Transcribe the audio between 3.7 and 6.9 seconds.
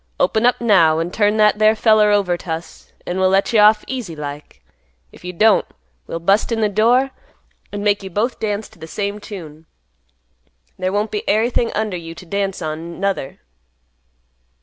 easy like. If you don't, we'll bust in th'